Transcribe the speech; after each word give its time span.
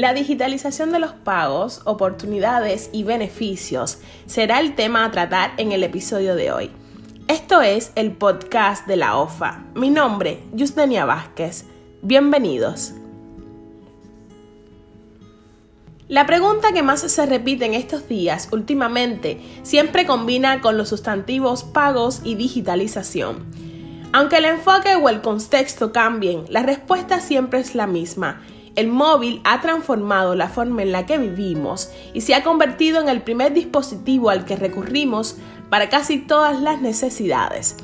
La 0.00 0.14
digitalización 0.14 0.92
de 0.92 0.98
los 0.98 1.12
pagos, 1.12 1.82
oportunidades 1.84 2.88
y 2.90 3.02
beneficios 3.02 3.98
será 4.24 4.58
el 4.58 4.74
tema 4.74 5.04
a 5.04 5.10
tratar 5.10 5.52
en 5.58 5.72
el 5.72 5.84
episodio 5.84 6.36
de 6.36 6.50
hoy. 6.52 6.70
Esto 7.28 7.60
es 7.60 7.92
el 7.96 8.12
podcast 8.12 8.86
de 8.86 8.96
la 8.96 9.18
OFA. 9.18 9.62
Mi 9.74 9.90
nombre, 9.90 10.42
Yusdenia 10.54 11.04
Vázquez. 11.04 11.66
Bienvenidos. 12.00 12.94
La 16.08 16.24
pregunta 16.24 16.72
que 16.72 16.82
más 16.82 17.02
se 17.02 17.26
repite 17.26 17.66
en 17.66 17.74
estos 17.74 18.08
días 18.08 18.48
últimamente 18.52 19.38
siempre 19.64 20.06
combina 20.06 20.62
con 20.62 20.78
los 20.78 20.88
sustantivos 20.88 21.62
pagos 21.62 22.22
y 22.24 22.36
digitalización. 22.36 23.44
Aunque 24.14 24.38
el 24.38 24.46
enfoque 24.46 24.96
o 24.96 25.10
el 25.10 25.20
contexto 25.20 25.92
cambien, 25.92 26.44
la 26.48 26.62
respuesta 26.62 27.20
siempre 27.20 27.60
es 27.60 27.74
la 27.74 27.86
misma 27.86 28.40
el 28.76 28.88
móvil 28.88 29.40
ha 29.44 29.60
transformado 29.60 30.34
la 30.34 30.48
forma 30.48 30.82
en 30.82 30.92
la 30.92 31.06
que 31.06 31.18
vivimos 31.18 31.90
y 32.14 32.20
se 32.20 32.34
ha 32.34 32.42
convertido 32.42 33.00
en 33.00 33.08
el 33.08 33.22
primer 33.22 33.52
dispositivo 33.52 34.30
al 34.30 34.44
que 34.44 34.56
recurrimos 34.56 35.36
para 35.68 35.88
casi 35.88 36.18
todas 36.18 36.60
las 36.60 36.80
necesidades. 36.80 37.76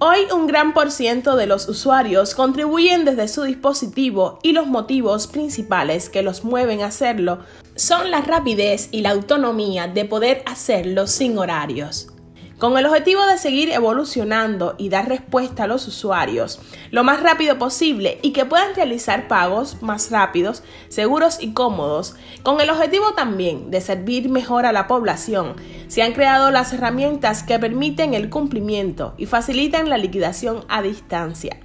Hoy 0.00 0.18
un 0.32 0.46
gran 0.46 0.74
por 0.74 0.92
ciento 0.92 1.34
de 1.34 1.46
los 1.46 1.68
usuarios 1.68 2.36
contribuyen 2.36 3.04
desde 3.04 3.26
su 3.26 3.42
dispositivo 3.42 4.38
y 4.42 4.52
los 4.52 4.68
motivos 4.68 5.26
principales 5.26 6.08
que 6.08 6.22
los 6.22 6.44
mueven 6.44 6.82
a 6.82 6.86
hacerlo 6.86 7.40
son 7.74 8.10
la 8.12 8.20
rapidez 8.20 8.88
y 8.92 9.00
la 9.00 9.10
autonomía 9.10 9.88
de 9.88 10.04
poder 10.04 10.42
hacerlo 10.46 11.08
sin 11.08 11.36
horarios 11.36 12.12
con 12.58 12.76
el 12.76 12.86
objetivo 12.86 13.24
de 13.24 13.38
seguir 13.38 13.70
evolucionando 13.70 14.74
y 14.78 14.88
dar 14.88 15.08
respuesta 15.08 15.64
a 15.64 15.66
los 15.66 15.86
usuarios 15.86 16.60
lo 16.90 17.04
más 17.04 17.22
rápido 17.22 17.58
posible 17.58 18.18
y 18.22 18.32
que 18.32 18.44
puedan 18.44 18.74
realizar 18.74 19.28
pagos 19.28 19.82
más 19.82 20.10
rápidos, 20.10 20.62
seguros 20.88 21.38
y 21.40 21.52
cómodos, 21.52 22.16
con 22.42 22.60
el 22.60 22.70
objetivo 22.70 23.14
también 23.14 23.70
de 23.70 23.80
servir 23.80 24.28
mejor 24.28 24.66
a 24.66 24.72
la 24.72 24.86
población. 24.86 25.54
Se 25.88 26.02
han 26.02 26.12
creado 26.12 26.50
las 26.50 26.72
herramientas 26.72 27.42
que 27.42 27.58
permiten 27.58 28.14
el 28.14 28.30
cumplimiento 28.30 29.14
y 29.16 29.26
facilitan 29.26 29.88
la 29.88 29.98
liquidación 29.98 30.64
a 30.68 30.82
distancia. 30.82 31.60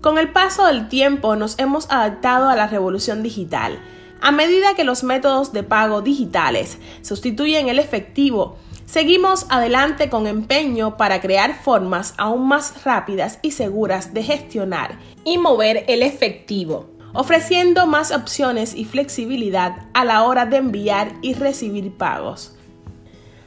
Con 0.00 0.18
el 0.18 0.32
paso 0.32 0.66
del 0.66 0.88
tiempo 0.88 1.36
nos 1.36 1.58
hemos 1.58 1.88
adaptado 1.90 2.48
a 2.48 2.56
la 2.56 2.66
revolución 2.66 3.22
digital 3.22 3.78
a 4.22 4.30
medida 4.30 4.74
que 4.74 4.84
los 4.84 5.02
métodos 5.02 5.52
de 5.52 5.64
pago 5.64 6.00
digitales 6.00 6.78
sustituyen 7.02 7.68
el 7.68 7.80
efectivo, 7.80 8.56
seguimos 8.86 9.46
adelante 9.50 10.08
con 10.08 10.28
empeño 10.28 10.96
para 10.96 11.20
crear 11.20 11.60
formas 11.60 12.14
aún 12.18 12.46
más 12.46 12.84
rápidas 12.84 13.40
y 13.42 13.50
seguras 13.50 14.14
de 14.14 14.22
gestionar 14.22 15.00
y 15.24 15.38
mover 15.38 15.84
el 15.88 16.04
efectivo, 16.04 16.88
ofreciendo 17.12 17.88
más 17.88 18.12
opciones 18.12 18.76
y 18.76 18.84
flexibilidad 18.84 19.88
a 19.92 20.04
la 20.04 20.22
hora 20.22 20.46
de 20.46 20.58
enviar 20.58 21.14
y 21.20 21.34
recibir 21.34 21.92
pagos. 21.96 22.56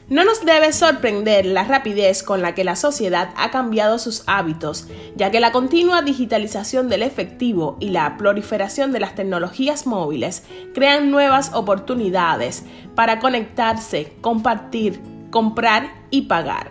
No 0.08 0.24
nos 0.24 0.44
debe 0.44 0.72
sorprender 0.72 1.46
la 1.46 1.64
rapidez 1.64 2.22
con 2.22 2.40
la 2.40 2.54
que 2.54 2.62
la 2.62 2.76
sociedad 2.76 3.30
ha 3.36 3.50
cambiado 3.50 3.98
sus 3.98 4.22
hábitos, 4.28 4.86
ya 5.16 5.32
que 5.32 5.40
la 5.40 5.50
continua 5.50 6.00
digitalización 6.02 6.88
del 6.88 7.02
efectivo 7.02 7.76
y 7.80 7.88
la 7.88 8.16
proliferación 8.16 8.92
de 8.92 9.00
las 9.00 9.16
tecnologías 9.16 9.84
móviles 9.84 10.44
crean 10.74 11.10
nuevas 11.10 11.50
oportunidades 11.54 12.62
para 12.94 13.18
conectarse, 13.18 14.12
compartir, 14.20 15.00
comprar 15.32 15.92
y 16.10 16.22
pagar. 16.22 16.70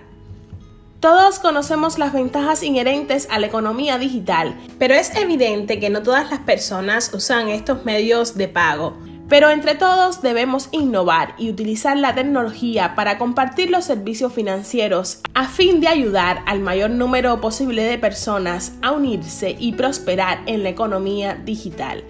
Todos 1.02 1.40
conocemos 1.40 2.00
las 2.00 2.14
ventajas 2.14 2.64
inherentes 2.64 3.28
a 3.30 3.38
la 3.38 3.48
economía 3.48 3.98
digital, 3.98 4.56
pero 4.80 4.94
es 4.94 5.14
evidente 5.14 5.78
que 5.82 5.90
no 5.90 6.02
todas 6.02 6.32
las 6.32 6.40
personas 6.40 7.14
usan 7.14 7.50
estos 7.50 7.84
medios 7.84 8.38
de 8.38 8.48
pago. 8.48 8.96
Pero 9.28 9.50
entre 9.50 9.74
todos 9.74 10.22
debemos 10.22 10.70
innovar 10.72 11.34
y 11.40 11.50
utilizar 11.50 11.98
la 11.98 12.14
tecnología 12.14 12.94
para 12.94 13.18
compartir 13.18 13.72
los 13.72 13.86
servicios 13.86 14.32
financieros 14.32 15.22
a 15.34 15.48
fin 15.48 15.80
de 15.80 15.88
ayudar 15.88 16.44
al 16.46 16.60
mayor 16.60 16.92
número 16.92 17.42
posible 17.42 17.84
de 17.84 17.98
personas 17.98 18.74
a 18.84 18.92
unirse 18.92 19.56
y 19.58 19.74
prosperar 19.74 20.42
en 20.46 20.62
la 20.62 20.70
economía 20.70 21.34
digital. 21.44 22.04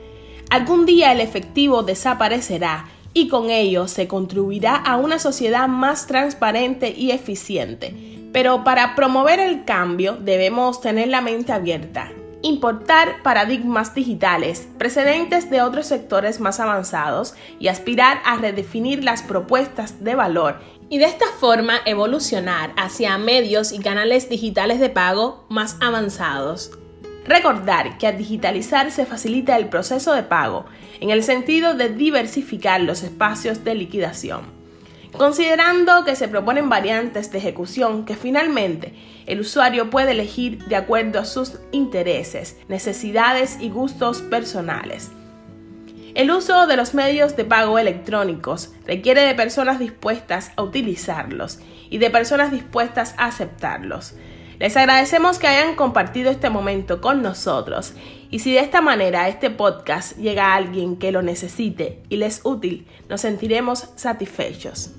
Algún 0.49 0.85
día 0.85 1.13
el 1.13 1.21
efectivo 1.21 1.83
desaparecerá 1.83 2.85
y 3.13 3.29
con 3.29 3.49
ello 3.49 3.87
se 3.87 4.09
contribuirá 4.09 4.75
a 4.75 4.97
una 4.97 5.17
sociedad 5.17 5.69
más 5.69 6.07
transparente 6.07 6.93
y 6.95 7.11
eficiente. 7.11 7.95
Pero 8.33 8.65
para 8.65 8.93
promover 8.93 9.39
el 9.39 9.63
cambio 9.63 10.17
debemos 10.17 10.81
tener 10.81 11.07
la 11.07 11.21
mente 11.21 11.53
abierta 11.53 12.11
importar 12.45 13.23
paradigmas 13.23 13.95
digitales 13.95 14.67
precedentes 14.77 15.49
de 15.49 15.63
otros 15.63 15.87
sectores 15.87 16.39
más 16.39 16.59
avanzados 16.59 17.33
y 17.59 17.69
aspirar 17.69 18.21
a 18.23 18.35
redefinir 18.35 19.03
las 19.03 19.23
propuestas 19.23 20.03
de 20.03 20.13
valor 20.13 20.59
y 20.87 20.99
de 20.99 21.05
esta 21.05 21.25
forma 21.39 21.79
evolucionar 21.85 22.71
hacia 22.77 23.17
medios 23.17 23.71
y 23.71 23.79
canales 23.79 24.29
digitales 24.29 24.79
de 24.79 24.89
pago 24.89 25.43
más 25.49 25.77
avanzados. 25.81 26.69
Recordar 27.25 27.97
que 27.97 28.05
al 28.05 28.19
digitalizar 28.19 28.91
se 28.91 29.07
facilita 29.07 29.57
el 29.57 29.67
proceso 29.69 30.13
de 30.13 30.21
pago 30.21 30.65
en 30.99 31.09
el 31.09 31.23
sentido 31.23 31.73
de 31.73 31.89
diversificar 31.89 32.79
los 32.79 33.01
espacios 33.01 33.63
de 33.63 33.73
liquidación 33.73 34.54
considerando 35.17 36.03
que 36.05 36.15
se 36.15 36.27
proponen 36.27 36.69
variantes 36.69 37.31
de 37.31 37.37
ejecución 37.37 38.05
que 38.05 38.15
finalmente 38.15 38.93
el 39.25 39.39
usuario 39.39 39.89
puede 39.89 40.11
elegir 40.11 40.65
de 40.65 40.75
acuerdo 40.75 41.19
a 41.19 41.25
sus 41.25 41.59
intereses, 41.71 42.57
necesidades 42.67 43.57
y 43.59 43.69
gustos 43.69 44.21
personales. 44.21 45.11
El 46.15 46.31
uso 46.31 46.65
de 46.65 46.77
los 46.77 46.93
medios 46.93 47.35
de 47.35 47.43
pago 47.43 47.77
electrónicos 47.77 48.73
requiere 48.85 49.21
de 49.21 49.35
personas 49.35 49.79
dispuestas 49.79 50.51
a 50.55 50.63
utilizarlos 50.63 51.59
y 51.89 51.97
de 51.97 52.09
personas 52.09 52.51
dispuestas 52.51 53.15
a 53.17 53.25
aceptarlos. 53.25 54.15
Les 54.57 54.77
agradecemos 54.77 55.39
que 55.39 55.47
hayan 55.47 55.75
compartido 55.75 56.31
este 56.31 56.49
momento 56.49 57.01
con 57.01 57.21
nosotros 57.21 57.93
y 58.29 58.39
si 58.39 58.53
de 58.53 58.59
esta 58.59 58.79
manera 58.79 59.27
este 59.27 59.49
podcast 59.49 60.17
llega 60.17 60.53
a 60.53 60.55
alguien 60.55 60.95
que 60.95 61.11
lo 61.11 61.21
necesite 61.21 62.01
y 62.07 62.15
les 62.15 62.41
útil, 62.45 62.87
nos 63.09 63.21
sentiremos 63.21 63.89
satisfechos. 63.95 64.91